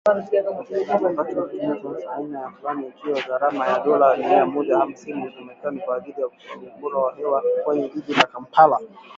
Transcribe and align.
Wakati 0.05 0.31
kikitumia 0.31 1.25
sensa 1.81 1.97
ya 2.05 2.15
aina 2.17 2.51
fulani, 2.51 2.87
ikiwa 2.87 3.19
na 3.19 3.25
gharama 3.27 3.67
ya 3.67 3.79
dola 3.79 4.17
mia 4.17 4.45
moja 4.45 4.77
hamsini 4.77 5.25
za 5.25 5.31
kimerekani 5.31 5.79
kwa 5.79 5.95
ajili 5.95 6.21
ya 6.21 6.27
kukagua 6.27 6.73
ubora 6.77 6.97
wa 6.97 7.15
hewa 7.15 7.43
kwenye 7.63 7.89
jiji 7.89 8.13
la 8.13 8.23
Kampala. 8.23 8.79